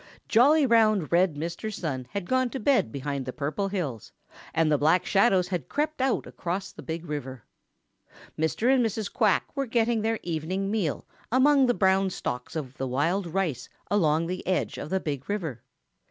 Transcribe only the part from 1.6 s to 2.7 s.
Sun had gone to